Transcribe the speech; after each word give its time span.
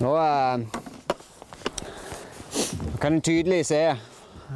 Nå 0.00 0.16
eh, 0.16 0.60
kan 3.00 3.12
en 3.12 3.20
tydelig 3.20 3.66
se 3.66 3.96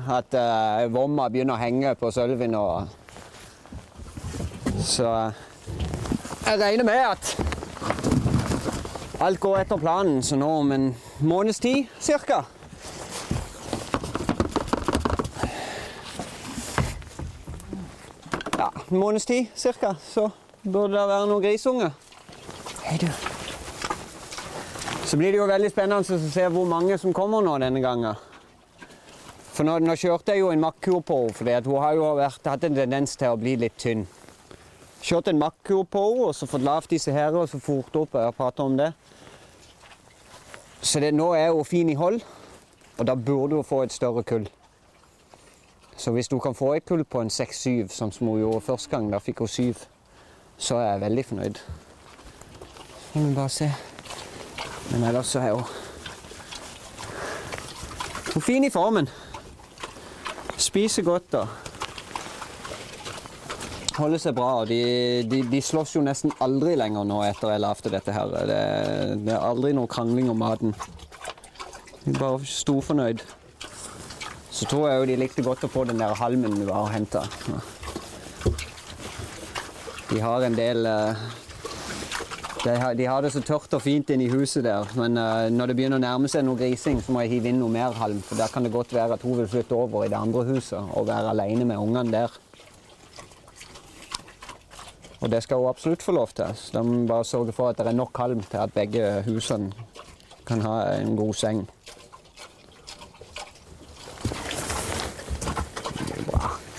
at 0.08 0.34
eh, 0.34 0.86
vomma 0.88 1.28
begynner 1.28 1.54
å 1.54 1.60
henge 1.60 1.92
på 2.00 2.10
sølven. 2.12 2.54
nå. 2.56 2.86
så 4.80 5.10
eh, 5.12 5.32
jeg 6.46 6.60
regner 6.60 6.84
med 6.88 7.00
at 7.10 7.36
alt 9.20 9.40
går 9.40 9.58
etter 9.66 9.76
planen. 9.76 10.22
Så 10.22 10.36
nå 10.40 10.48
om 10.62 10.72
en 10.72 10.94
måneds 11.20 11.60
tid 11.60 11.86
cirka 12.00 12.44
en 18.94 18.98
måneds 18.98 19.26
tid 19.26 19.46
cirka, 19.54 19.94
så 20.00 20.30
burde 20.62 20.94
det 20.96 21.08
være 21.08 21.26
noen 21.26 21.42
grisunger. 21.42 21.90
Hei, 22.84 22.98
du. 23.02 23.33
Så 25.04 25.16
blir 25.16 25.32
det 25.32 25.38
jo 25.38 25.46
veldig 25.46 25.68
spennende 25.70 26.16
å 26.16 26.30
se 26.32 26.46
hvor 26.48 26.64
mange 26.68 26.96
som 26.98 27.12
kommer 27.12 27.44
nå 27.44 27.58
denne 27.60 27.82
gangen. 27.84 28.16
For 29.54 29.66
nå, 29.66 29.76
nå 29.84 29.94
kjørte 30.00 30.34
jeg 30.34 30.40
jo 30.42 30.48
en 30.50 30.64
makkur 30.64 31.02
på 31.06 31.18
henne, 31.20 31.34
for 31.36 31.76
hun 31.76 31.82
har 31.84 31.94
jo 31.94 32.08
vært, 32.18 32.48
hatt 32.48 32.64
en 32.66 32.78
tendens 32.78 33.14
til 33.20 33.30
å 33.34 33.38
bli 33.38 33.52
litt 33.60 33.76
tynn. 33.78 34.06
Kjørte 35.04 35.30
en 35.30 35.42
makkur 35.42 35.84
på 35.86 36.02
henne, 36.08 36.30
og 36.30 36.34
så 36.34 36.48
fått 36.50 36.64
lavt 36.64 36.90
disse 36.90 37.12
her, 37.12 37.36
og 37.36 37.46
så 37.52 37.60
fort 37.62 38.00
opp. 38.00 38.16
Jeg 38.16 38.34
har 38.40 38.64
om 38.64 38.80
det. 38.80 38.90
Så 40.80 41.00
det, 41.00 41.14
nå 41.14 41.30
er 41.36 41.52
hun 41.52 41.64
fin 41.68 41.92
i 41.92 41.94
hold, 42.00 42.20
og 42.98 43.06
da 43.06 43.14
burde 43.14 43.60
hun 43.60 43.64
få 43.64 43.84
et 43.84 43.92
større 43.92 44.24
kull. 44.24 44.48
Så 45.96 46.10
hvis 46.10 46.32
hun 46.32 46.40
kan 46.40 46.54
få 46.54 46.74
et 46.74 46.84
kull 46.88 47.04
på 47.04 47.20
en 47.20 47.30
6-7, 47.30 47.88
som 47.88 48.10
hun 48.18 48.40
gjorde 48.40 48.66
første 48.72 48.90
gang, 48.90 49.12
da 49.12 49.22
fikk 49.22 49.44
hun 49.44 49.48
7, 49.48 49.88
så 50.58 50.80
er 50.80 50.94
jeg 50.94 51.06
veldig 51.06 51.24
fornøyd. 51.30 51.66
Så 53.12 53.18
må 53.18 53.28
vi 53.28 53.34
bare 53.34 53.48
se. 53.62 53.93
Men 54.92 55.08
ellers 55.08 55.32
så 55.34 55.40
er 55.40 55.52
hun 55.56 55.64
Hun 58.34 58.40
er 58.40 58.46
fin 58.46 58.64
i 58.64 58.70
formen. 58.70 59.08
Spiser 60.58 61.02
godt 61.06 61.34
og 61.38 61.48
holder 63.98 64.18
seg 64.18 64.34
bra. 64.34 64.50
og 64.62 64.68
De, 64.68 64.80
de, 65.30 65.42
de 65.50 65.60
slåss 65.62 65.94
jo 65.96 66.02
nesten 66.04 66.34
aldri 66.44 66.74
lenger 66.78 67.06
nå 67.06 67.20
etter 67.28 67.54
jeg 67.54 67.62
lagde 67.62 67.92
dette 67.94 68.14
her. 68.14 68.34
Det, 68.50 68.58
det 69.26 69.34
er 69.36 69.46
aldri 69.46 69.72
noe 69.76 69.90
krangling 69.90 70.30
om 70.32 70.40
maten. 70.42 70.74
De 72.04 72.12
er 72.12 72.20
bare 72.20 72.42
storfornøyd. 72.48 73.22
Så 74.54 74.68
tror 74.70 74.88
jeg 74.90 75.00
jo 75.00 75.06
de 75.10 75.16
likte 75.18 75.42
godt 75.46 75.64
å 75.66 75.70
få 75.70 75.86
den 75.88 76.02
der 76.02 76.14
halmen 76.18 76.58
vi 76.60 76.68
har 76.70 76.92
henta. 76.94 77.24
De 80.10 80.20
har 80.22 80.44
en 80.46 80.54
del 80.54 80.86
eh, 80.86 81.24
de 82.64 82.76
har, 82.80 82.94
de 82.94 83.04
har 83.04 83.20
det 83.22 83.30
så 83.34 83.42
tørt 83.44 83.74
og 83.76 83.82
fint 83.84 84.08
inni 84.14 84.30
huset 84.32 84.64
der, 84.64 84.88
men 84.96 85.18
uh, 85.20 85.50
når 85.52 85.68
det 85.70 85.76
begynner 85.76 86.00
å 86.00 86.04
nærme 86.04 86.30
seg 86.32 86.46
noe 86.46 86.56
grising, 86.56 87.02
så 87.04 87.12
må 87.12 87.20
jeg 87.24 87.34
hive 87.34 87.50
inn 87.50 87.60
noe 87.60 87.72
mer 87.72 87.92
halm. 87.98 88.22
For 88.24 88.40
der 88.40 88.48
kan 88.52 88.64
det 88.64 88.72
godt 88.72 88.94
være 88.96 89.18
at 89.18 89.26
hun 89.26 89.36
vil 89.42 89.50
flytte 89.52 89.76
over 89.76 90.06
i 90.06 90.08
det 90.08 90.16
andre 90.16 90.46
huset 90.48 90.80
og 90.96 91.10
være 91.10 91.34
alene 91.34 91.66
med 91.68 91.76
ungene 91.76 92.14
der. 92.14 92.38
Og 95.20 95.30
det 95.32 95.42
skal 95.44 95.60
hun 95.60 95.68
absolutt 95.68 96.02
få 96.04 96.16
lov 96.16 96.32
til. 96.36 96.56
Så 96.56 96.72
da 96.78 96.82
må 96.84 97.02
vi 97.02 97.08
bare 97.08 97.28
sørge 97.28 97.52
for 97.52 97.68
at 97.68 97.78
det 97.80 97.86
er 97.92 98.00
nok 98.00 98.16
halm 98.16 98.40
til 98.48 98.60
at 98.64 98.72
begge 98.72 99.12
husene 99.28 99.72
kan 100.48 100.64
ha 100.64 100.80
en 100.96 101.16
god 101.16 101.36
seng. 101.36 101.62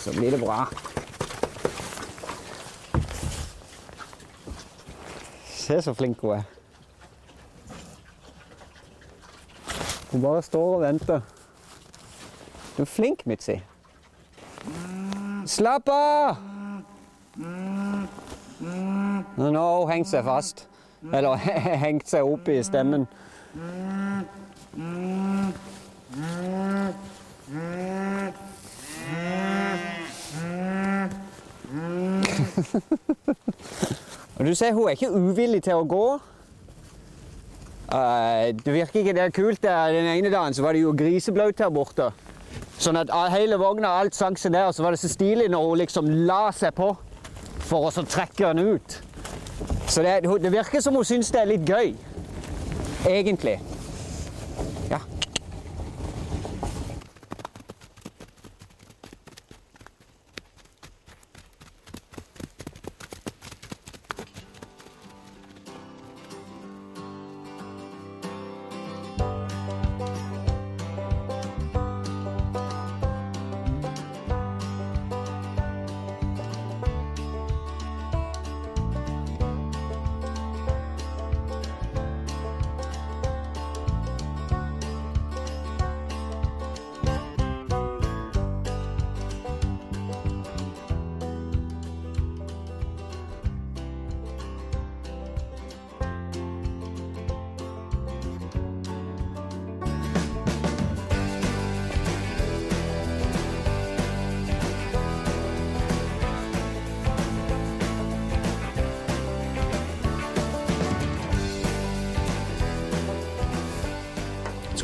Så 0.01 0.13
blir 0.17 0.33
det 0.33 0.41
bra. 0.41 0.65
Se 5.65 5.81
så 5.81 5.93
flink 5.93 6.19
hun 6.21 6.31
er. 6.31 6.41
Hun 10.11 10.21
bare 10.21 10.41
står 10.41 10.75
og 10.75 10.81
venter. 10.81 11.21
Du 12.77 12.81
er 12.81 12.85
flink, 12.85 13.25
Mitzi. 13.25 13.55
Slapp 15.45 15.89
av! 15.89 16.37
Nå 19.37 19.57
har 19.57 19.79
hun 19.79 19.89
hengt 19.89 20.09
seg 20.09 20.23
fast. 20.23 20.67
Eller 21.13 21.35
hengt 21.85 22.09
seg 22.13 22.21
opp 22.29 22.47
i 22.47 22.61
stemmen. 22.63 23.07
Og 34.35 34.45
du 34.45 34.55
ser, 34.55 34.73
hun 34.73 34.89
er 34.89 34.97
ikke 34.97 35.11
uvillig 35.15 35.61
til 35.63 35.79
å 35.79 35.87
gå. 35.87 36.05
Uh, 37.85 38.51
det 38.57 38.73
virker 38.73 39.01
ikke 39.01 39.13
det 39.15 39.23
er 39.23 39.35
kult. 39.35 39.61
der. 39.63 39.93
Den 39.95 40.09
ene 40.11 40.31
dagen 40.33 40.53
så 40.53 40.65
var 40.65 40.73
det 40.73 40.83
jo 40.83 40.95
griseblaut 40.97 41.59
her 41.59 41.71
borte. 41.71 42.09
Sånn 42.79 42.99
at 42.99 43.11
hele 43.31 43.59
vogna 43.59 43.93
og 43.93 44.05
alt 44.05 44.17
sank 44.17 44.39
seg 44.41 44.51
ned, 44.51 44.67
og 44.67 44.75
så 44.75 44.83
var 44.83 44.95
det 44.95 44.99
så 44.99 45.11
stilig 45.11 45.47
når 45.51 45.69
hun 45.69 45.79
liksom 45.79 46.09
la 46.27 46.49
seg 46.55 46.75
på 46.75 46.91
for 47.65 47.87
å 47.87 47.93
så 47.93 48.03
trekke 48.03 48.51
den 48.51 48.75
ut. 48.75 48.97
Så 49.87 50.03
det, 50.03 50.17
det 50.43 50.51
virker 50.51 50.83
som 50.83 50.97
hun 50.97 51.07
syns 51.07 51.31
det 51.31 51.41
er 51.41 51.51
litt 51.53 51.69
gøy. 51.69 51.95
Egentlig. 53.07 53.59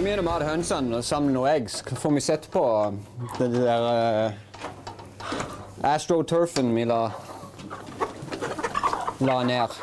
Så 0.01 0.05
mye 0.07 0.17
de 0.17 0.23
hadde 0.25 0.45
hønsene 0.47 0.97
og 0.97 1.03
sammen 1.05 1.29
noen 1.29 1.43
noe 1.43 1.49
egg, 1.59 1.67
så 1.69 1.93
får 1.93 2.13
vi 2.15 2.21
sett 2.25 2.45
på 2.49 2.61
det 3.35 3.49
der 3.53 3.83
uh, 3.85 5.27
astroturfen 5.85 6.71
vi 6.73 6.87
la, 6.89 7.03
la 9.21 9.35
ned. 9.45 9.75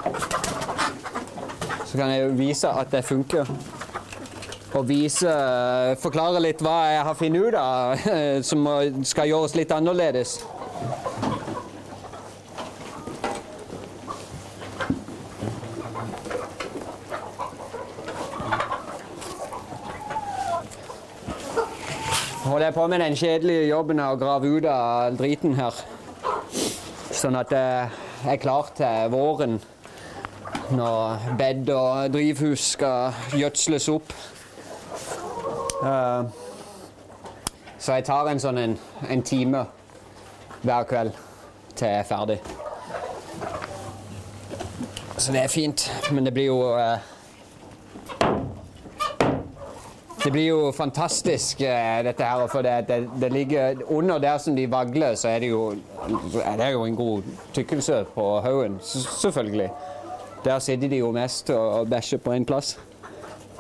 Så 1.87 2.01
kan 2.01 2.11
jeg 2.11 2.35
vise 2.35 2.75
at 2.83 2.91
det 2.91 3.05
funker. 3.07 3.47
Og 4.75 4.89
vise, 4.91 5.31
eh, 5.31 5.95
forklare 6.03 6.43
litt 6.43 6.67
hva 6.67 6.77
jeg 6.97 7.07
har 7.13 7.19
funnet 7.23 7.47
ut 7.47 7.61
av 7.63 8.11
som 8.51 8.67
skal 9.07 9.31
gjøres 9.31 9.55
litt 9.55 9.71
annerledes. 9.71 10.41
Holder 22.69 22.81
jeg 22.83 22.85
på 22.85 22.91
med 22.91 23.01
den 23.01 23.17
kjedelige 23.17 23.69
jobben 23.69 24.01
av 24.01 24.13
å 24.13 24.19
grave 24.21 24.49
ut 24.53 24.65
av 24.69 25.15
driten 25.17 25.55
her. 25.57 25.73
Sånn 27.17 27.39
at 27.41 27.53
jeg 27.55 27.89
er 28.29 28.41
klar 28.43 28.69
til 28.77 29.09
våren 29.09 29.55
når 30.77 31.25
bed 31.39 31.71
og 31.73 32.13
drivhus 32.13 32.67
skal 32.75 33.17
gjødsles 33.33 33.89
opp. 33.89 34.13
Eh, 35.81 36.29
Så 37.79 37.93
jeg 37.95 38.05
tar 38.05 38.29
en 38.29 38.41
sånn 38.43 38.59
en, 38.59 38.79
en 39.09 39.23
time 39.23 39.65
hver 40.61 40.85
kveld 40.91 41.13
til 41.75 41.89
jeg 41.89 42.03
er 42.03 42.09
ferdig. 42.11 42.39
Så 45.17 45.33
det 45.33 45.47
er 45.47 45.49
fint, 45.49 45.89
men 46.13 46.27
det 46.27 46.35
blir 46.35 46.51
jo 46.51 46.77
eh, 46.77 46.99
Det 50.29 50.33
blir 50.33 50.47
jo 50.47 50.73
fantastisk, 50.77 51.61
eh, 51.61 52.03
dette 52.05 52.25
her. 52.25 52.47
For 52.53 52.63
det, 52.63 52.89
det, 52.89 52.97
det 53.21 53.33
ligger 53.33 53.79
under 53.89 54.19
der 54.19 54.39
som 54.39 54.57
de 54.57 54.67
vagler, 54.71 55.15
så 55.15 55.29
er 55.29 55.39
det 55.39 55.49
jo, 55.49 55.75
er 56.45 56.69
jo 56.69 56.83
en 56.85 56.97
god 56.97 57.23
tykkelse 57.57 58.05
på 58.15 58.41
haugen. 58.41 58.77
Selvfølgelig. 58.83 59.71
Der 60.45 60.59
sitter 60.59 60.89
de 60.89 60.97
jo 60.97 61.11
mest 61.11 61.51
og 61.51 61.89
bæsjer 61.89 62.19
på 62.19 62.35
én 62.35 62.45
plass. 62.45 62.79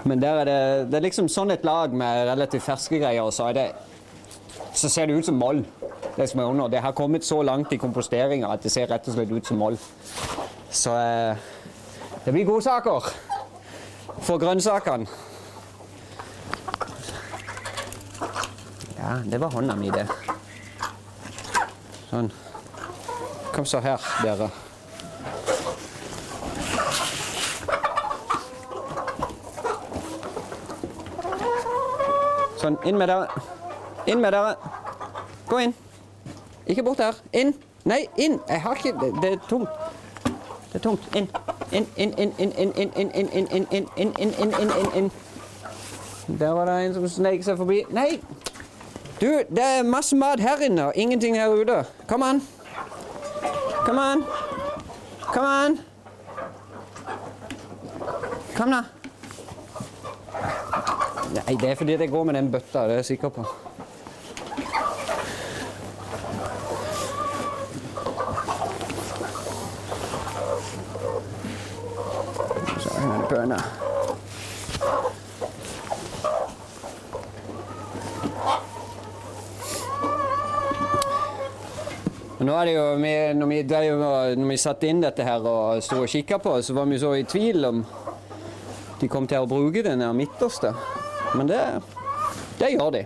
Men 0.04 0.22
der 0.22 0.28
er 0.28 0.44
det, 0.44 0.90
det 0.90 0.98
er 0.98 1.06
liksom 1.06 1.30
sånn 1.32 1.54
et 1.56 1.64
lag 1.64 1.94
med 1.96 2.28
relativt 2.28 2.66
ferske 2.66 3.00
greier, 3.00 3.22
og 3.22 3.32
så, 3.32 3.48
det, 3.56 3.70
så 4.74 4.92
ser 4.92 5.08
det 5.08 5.16
ut 5.16 5.30
som 5.30 5.40
moll. 5.40 5.64
Det 6.18 6.28
som 6.28 6.40
er 6.40 6.50
under. 6.50 6.68
Det 6.68 6.84
har 6.84 6.92
kommet 6.92 7.24
så 7.24 7.40
langt 7.42 7.72
i 7.72 7.80
komposteringa 7.80 8.52
at 8.52 8.62
det 8.62 8.74
ser 8.76 8.92
rett 8.92 9.08
og 9.08 9.16
slett 9.16 9.32
ut 9.32 9.48
som 9.48 9.56
moll. 9.56 9.80
Så 10.68 10.92
eh, 10.92 11.48
det 12.26 12.36
blir 12.36 12.44
godsaker 12.44 13.08
for 14.20 14.36
grønnsakene. 14.36 15.08
Ja, 19.08 19.14
det 19.24 19.38
var 19.40 19.50
hånda 19.50 19.72
mi, 19.76 19.88
det. 19.88 20.02
Sånn. 22.10 22.26
Kom 23.54 23.64
så 23.64 23.78
her, 23.80 24.02
dere. 24.20 24.50
Sånn, 32.60 32.76
inn 32.84 33.00
med 33.00 33.08
dere. 33.08 33.30
Inn 34.04 34.20
med 34.20 34.36
dere. 34.36 34.58
Gå 35.48 35.62
inn. 35.64 35.72
Ikke 36.66 36.84
bort 36.84 37.00
her. 37.00 37.16
Inn. 37.32 37.54
Nei, 37.88 38.02
inn. 38.20 38.36
Jeg 38.44 38.60
har 38.66 38.76
ikke 38.76 38.92
Det, 39.00 39.08
det 39.22 39.30
er 39.32 39.40
tungt. 39.48 39.88
Det 40.66 40.82
er 40.82 40.84
tungt. 40.84 41.08
Inn. 41.16 41.30
Inn, 41.72 41.88
inn, 41.96 42.12
inn, 42.12 42.36
inn, 42.36 42.52
inn, 42.58 42.76
inn, 42.76 42.92
inn, 42.92 43.10
inn, 43.14 43.40
inn, 43.40 43.56
inn, 43.72 43.88
inn, 43.96 44.12
inn, 44.20 44.52
inn, 44.60 44.76
inn, 44.82 44.92
inn. 45.00 45.10
Der 46.38 46.52
var 46.52 46.68
det 46.68 46.76
en 46.84 46.94
som 47.00 47.08
sneik 47.08 47.48
seg 47.48 47.56
forbi. 47.56 47.86
Nei! 47.88 48.20
Du, 49.20 49.26
det 49.26 49.64
er 49.64 49.82
masse 49.82 50.16
mat 50.16 50.40
her 50.40 50.60
inne 50.62 50.84
og 50.86 50.92
ingenting 50.94 51.36
her 51.36 51.48
ute. 51.48 51.84
Kom 52.06 52.22
an. 52.22 52.42
Kom 53.86 53.98
an. 53.98 54.24
Kom 55.20 55.44
an. 55.44 55.78
Kom, 58.58 58.70
da. 58.70 58.82
Nei, 61.34 61.54
det 61.60 61.70
er 61.70 61.74
fordi 61.74 61.96
det 61.96 62.10
går 62.10 62.24
med 62.24 62.34
den 62.34 62.50
bøtta, 62.50 62.86
det 62.88 62.90
er 62.90 63.02
jeg 63.02 63.04
sikker 63.04 63.28
på. 63.28 63.44
Så 72.78 72.88
er 72.94 73.00
det 73.00 73.14
en 73.14 73.28
bønne. 73.30 73.60
Og 82.37 82.37
Nå 82.48 82.54
er 82.56 82.64
det 82.64 82.74
jo, 82.78 82.84
vi, 82.96 83.10
når, 83.36 83.48
vi, 83.50 83.56
drev, 83.68 84.02
når 84.40 84.46
vi 84.48 84.56
satte 84.56 84.88
inn 84.88 85.02
dette 85.02 85.24
her 85.26 85.44
og 85.44 85.82
sto 85.84 85.98
og 86.00 86.08
kikka 86.08 86.38
på, 86.40 86.54
så 86.64 86.72
var 86.72 86.86
vi 86.88 87.00
så 87.02 87.10
i 87.18 87.26
tvil 87.28 87.66
om 87.68 87.82
de 89.02 89.08
kom 89.12 89.26
til 89.28 89.44
å 89.44 89.48
bruke 89.50 89.82
den 89.84 90.00
midterste. 90.16 90.70
Men 91.36 91.50
det, 91.50 91.58
det 92.56 92.70
gjør 92.72 92.94
de. 92.94 93.02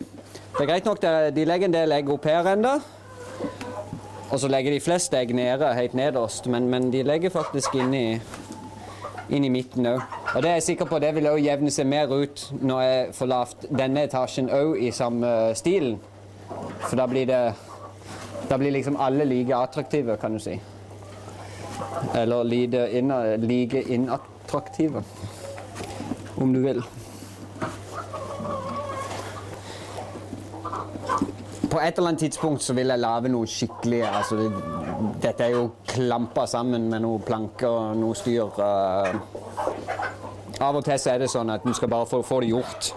Det 0.52 0.60
er 0.62 0.68
greit 0.68 0.86
nok, 0.86 1.02
de 1.34 1.46
legger 1.48 1.66
en 1.66 1.74
del 1.74 1.94
egg 1.96 2.12
opp 2.14 2.28
her 2.30 2.52
ennå. 2.52 2.76
Og 4.28 4.38
så 4.38 4.52
legger 4.52 4.76
de 4.76 4.84
flest 4.84 5.18
egg 5.18 5.34
nede, 5.34 5.72
helt 5.74 5.98
nederst, 5.98 6.46
men, 6.46 6.70
men 6.70 6.92
de 6.94 7.02
legger 7.02 7.34
faktisk 7.34 7.74
inn 7.82 7.98
i, 7.98 8.06
inn 9.34 9.48
i 9.48 9.50
midten 9.50 9.90
òg. 9.90 10.06
Og 10.36 10.38
det 10.38 10.52
er 10.52 10.58
jeg 10.60 10.68
sikker 10.68 10.92
på, 10.92 11.02
det 11.02 11.10
vil 11.18 11.32
òg 11.32 11.42
jevne 11.42 11.74
seg 11.74 11.90
mer 11.90 12.14
ut 12.14 12.46
når 12.62 12.86
jeg 12.86 13.12
får 13.18 13.34
lavt 13.34 13.68
denne 13.74 14.06
etasjen 14.06 14.54
òg 14.54 14.78
i 14.86 14.94
samme 14.94 15.34
stilen. 15.58 15.98
For 16.86 16.94
da 17.00 17.10
blir 17.10 17.26
det 17.26 17.44
Da 18.48 18.58
blir 18.58 18.70
liksom 18.70 18.96
alle 18.96 19.24
like 19.24 19.56
attraktive, 19.56 20.16
kan 20.16 20.32
du 20.32 20.38
si. 20.38 20.60
Eller 22.14 22.44
like 23.38 23.82
inattraktive, 23.82 25.02
om 26.36 26.52
du 26.52 26.60
vil. 26.60 26.82
På 31.70 31.80
et 31.80 31.98
eller 31.98 32.08
annet 32.08 32.20
tidspunkt 32.20 32.62
så 32.62 32.74
vil 32.76 32.92
jeg 32.92 33.00
lage 33.00 33.30
noe 33.32 33.48
skikkelig 33.48 34.02
altså 34.04 34.36
det, 34.36 34.50
Dette 35.22 35.46
er 35.46 35.54
jo 35.54 35.70
klampa 35.88 36.44
sammen 36.46 36.90
med 36.92 37.00
noen 37.00 37.22
planker 37.24 37.68
og 37.68 37.96
noe 37.96 38.14
styr. 38.14 38.50
eh. 38.60 39.16
av 40.60 40.76
og 40.76 40.84
til 40.84 40.98
så 41.00 41.14
er 41.14 41.24
det 41.24 41.30
sånn 41.32 41.50
at 41.50 41.64
du 41.64 41.72
skal 41.74 41.88
bare 41.88 42.06
få, 42.06 42.20
få 42.22 42.40
det 42.44 42.52
gjort. 42.52 42.92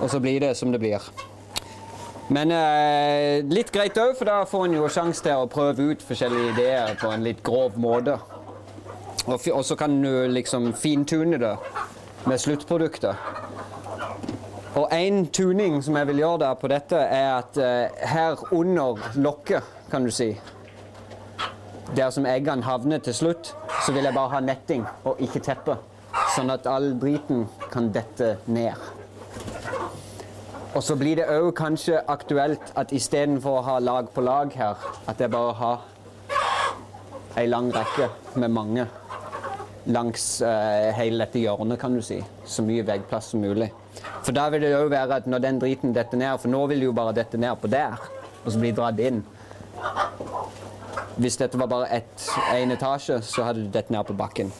Og 0.00 0.08
så 0.10 0.18
blir 0.20 0.40
det 0.40 0.56
som 0.56 0.72
det 0.72 0.80
blir. 0.80 1.04
Men 2.28 2.52
eh, 2.54 3.42
litt 3.50 3.72
greit 3.74 3.98
òg, 3.98 4.14
for 4.18 4.28
da 4.28 4.42
får 4.48 4.68
en 4.68 4.76
jo 4.78 4.90
sjanse 4.92 5.24
til 5.24 5.42
å 5.42 5.48
prøve 5.50 5.90
ut 5.90 6.04
forskjellige 6.06 6.52
ideer 6.54 6.94
på 7.00 7.10
en 7.10 7.24
litt 7.26 7.42
grov 7.44 7.74
måte. 7.80 8.18
Og, 9.26 9.64
så 9.66 9.76
kan 9.78 10.00
du 10.02 10.28
liksom 10.30 10.72
fintune 10.74 11.38
det 11.38 11.56
med 12.26 12.40
sluttproduktet. 12.40 13.16
Og 14.74 14.88
én 14.94 15.26
tuning 15.28 15.82
som 15.84 15.98
jeg 15.98 16.08
vil 16.08 16.22
gjøre 16.22 16.40
der 16.46 16.56
på 16.58 16.70
dette, 16.72 16.96
er 16.96 17.28
at 17.36 17.58
eh, 17.60 18.06
her 18.08 18.40
under 18.54 19.02
lokket, 19.14 19.62
kan 19.90 20.04
du 20.04 20.10
si 20.10 20.32
Der 21.92 22.08
som 22.10 22.24
eggene 22.24 22.64
havner 22.64 23.02
til 23.04 23.14
slutt, 23.14 23.50
så 23.84 23.92
vil 23.92 24.06
jeg 24.08 24.14
bare 24.14 24.32
ha 24.32 24.40
netting 24.40 24.86
og 25.04 25.20
ikke 25.20 25.42
teppe. 25.44 25.76
Sånn 26.32 26.48
at 26.48 26.64
all 26.64 26.94
driten 26.96 27.44
kan 27.68 27.90
dette 27.92 28.38
ned. 28.48 29.01
Og 30.72 30.82
så 30.82 30.96
blir 30.96 31.18
det 31.20 31.28
òg 31.28 31.50
kanskje 31.56 32.00
aktuelt 32.08 32.72
at 32.80 32.92
istedenfor 32.96 33.58
å 33.58 33.64
ha 33.66 33.76
lag 33.82 34.08
på 34.14 34.24
lag 34.24 34.54
her, 34.56 34.80
at 35.06 35.20
jeg 35.20 35.32
bare 35.32 35.52
har 35.58 35.82
ei 37.36 37.44
lang 37.48 37.68
rekke 37.74 38.08
med 38.40 38.52
mange 38.52 38.86
langs 39.92 40.24
eh, 40.46 40.88
hele 40.96 41.24
dette 41.24 41.42
hjørnet, 41.42 41.78
kan 41.80 41.92
du 41.92 42.00
si. 42.04 42.20
Så 42.46 42.64
mye 42.64 42.84
veggplass 42.86 43.32
som 43.32 43.42
mulig. 43.42 43.68
For 44.22 44.32
da 44.32 44.46
vil 44.52 44.62
det 44.64 44.74
òg 44.78 44.90
være 44.92 45.20
at 45.20 45.28
når 45.28 45.42
den 45.44 45.60
driten 45.60 45.94
detter 45.96 46.20
ned, 46.20 46.38
for 46.40 46.52
nå 46.52 46.64
vil 46.70 46.80
det 46.80 46.88
jo 46.88 46.96
bare 46.96 47.16
dette 47.16 47.40
ned 47.40 47.58
på 47.60 47.70
der, 47.72 47.98
og 48.44 48.48
så 48.52 48.62
blir 48.62 48.76
dratt 48.76 49.00
inn. 49.02 49.22
Hvis 51.18 51.36
dette 51.40 51.58
var 51.60 51.68
bare 51.68 52.02
en 52.56 52.72
etasje, 52.72 53.20
så 53.26 53.44
hadde 53.48 53.66
det 53.66 53.74
dette 53.74 53.92
ned 53.92 54.06
på 54.08 54.16
bakken. 54.16 54.52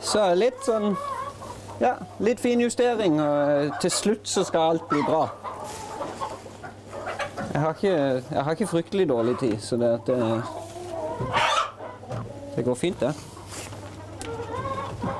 Så 0.00 0.26
litt 0.34 0.60
sånn 0.66 0.94
Ja, 1.80 1.94
litt 2.20 2.40
fin 2.40 2.60
justering, 2.60 3.14
og 3.24 3.50
eh, 3.64 3.70
til 3.80 3.90
slutt 3.90 4.28
så 4.28 4.44
skal 4.44 4.74
alt 4.74 4.88
bli 4.90 5.00
bra. 5.06 5.22
Jeg 7.54 7.60
har 7.60 7.70
ikke, 7.72 7.94
jeg 8.30 8.42
har 8.44 8.52
ikke 8.52 8.66
fryktelig 8.66 9.08
dårlig 9.08 9.38
tid, 9.40 9.56
så 9.64 9.76
det, 9.80 9.88
at 9.96 10.06
det, 10.06 10.42
det 12.56 12.64
går 12.64 12.74
fint, 12.74 13.00
det. 13.00 13.14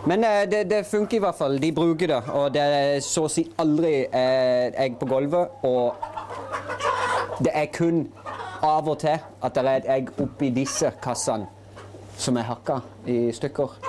Men 0.07 0.25
eh, 0.25 0.51
det, 0.51 0.71
det 0.71 0.87
funker 0.87 1.17
i 1.17 1.21
hvert 1.21 1.35
fall. 1.39 1.57
De 1.63 1.73
bruker 1.73 2.07
det. 2.07 2.21
Og 2.29 2.53
det 2.55 2.63
er 2.63 3.01
så 3.05 3.25
å 3.25 3.33
si 3.33 3.47
aldri 3.61 3.95
eh, 4.05 4.69
egg 4.85 4.99
på 5.01 5.09
gulvet. 5.09 5.65
Og 5.65 5.95
det 7.41 7.55
er 7.57 7.73
kun 7.73 8.05
av 8.61 8.89
og 8.89 9.01
til 9.01 9.17
at 9.17 9.57
det 9.57 9.65
er 9.65 9.81
et 9.81 9.91
egg 9.97 10.13
oppi 10.21 10.53
disse 10.53 10.93
kassene 11.03 11.49
som 12.21 12.37
er 12.37 12.49
hakka 12.53 12.83
i 13.09 13.31
stykker. 13.33 13.81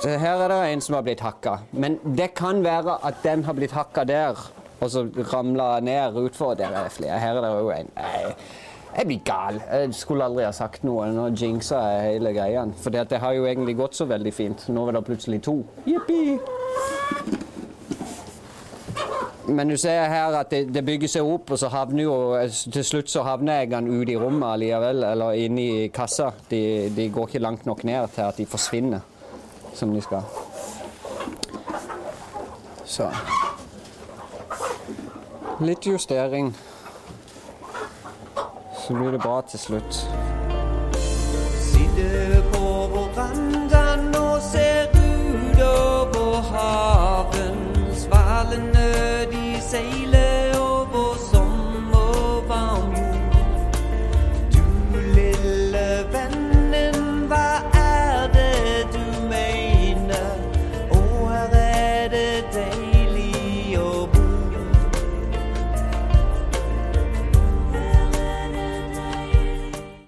Så 0.00 0.12
her 0.20 0.42
er 0.44 0.52
det 0.52 0.58
en 0.74 0.82
som 0.84 0.94
har 0.98 1.04
blitt 1.06 1.22
hakka. 1.24 1.56
Men 1.72 1.96
det 2.18 2.34
kan 2.36 2.60
være 2.64 2.98
at 3.06 3.22
den 3.24 3.44
har 3.46 3.56
blitt 3.56 3.72
hakka 3.72 4.04
der, 4.04 4.40
og 4.80 4.90
så 4.92 5.06
ramla 5.32 5.80
ned 5.80 6.18
utfor. 6.20 6.54
Der 6.54 6.68
er 6.68 6.84
det 6.84 6.92
flere. 6.92 7.18
Her 7.18 7.38
er 7.40 7.46
det 7.46 7.52
òg 7.56 7.70
en. 7.78 7.88
Jeg 8.96 9.06
blir 9.06 9.22
gal. 9.24 9.60
Jeg 9.72 9.94
skulle 9.96 10.24
aldri 10.24 10.44
ha 10.44 10.52
sagt 10.56 10.84
noe. 10.84 11.08
Nå 11.12 11.30
jinxa 11.32 11.80
jeg 11.80 12.12
hele 12.12 12.32
greia. 12.36 12.66
For 12.80 12.92
det 12.92 13.20
har 13.20 13.32
jo 13.36 13.48
egentlig 13.48 13.76
gått 13.76 13.96
så 13.96 14.04
veldig 14.08 14.34
fint. 14.34 14.68
Nå 14.68 14.84
var 14.84 14.98
det 14.98 15.04
plutselig 15.08 15.40
to. 15.48 15.58
Jippi! 15.88 16.38
Men 19.48 19.68
du 19.70 19.76
ser 19.78 20.08
her 20.10 20.34
at 20.34 20.50
det, 20.50 20.64
det 20.74 20.82
bygger 20.84 21.08
seg 21.08 21.24
opp, 21.24 21.52
og 21.54 21.60
så 21.60 21.68
havner 21.70 22.02
jo 22.02 22.14
til 22.72 22.84
slutt 22.84 23.12
så 23.12 23.22
havner 23.22 23.68
den 23.70 23.86
ute 23.92 24.16
i 24.16 24.16
rommet 24.18 24.58
likevel, 24.58 25.04
eller 25.06 25.38
inne 25.38 25.66
i 25.66 25.90
kassa. 25.94 26.32
De, 26.50 26.62
de 26.96 27.10
går 27.14 27.30
ikke 27.30 27.44
langt 27.44 27.68
nok 27.68 27.84
ned 27.86 28.10
til 28.16 28.26
at 28.26 28.40
de 28.42 28.48
forsvinner 28.50 29.04
som 29.76 29.94
de 29.94 30.02
skal. 30.02 30.22
Så 32.84 33.10
Litt 35.60 35.86
justering. 35.86 36.54
Så 38.86 38.94
blir 38.94 39.10
det 39.12 39.20
bra 39.20 39.40
til 39.40 39.58
slutt. 39.58 40.25